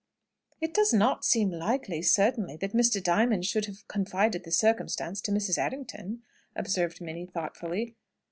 [0.59, 3.03] "It does not seem likely, certainly, that Mr.
[3.03, 5.59] Diamond should have confided the circumstance to Mrs.
[5.59, 6.23] Errington,"
[6.55, 7.95] observed Minnie, thoughtfully.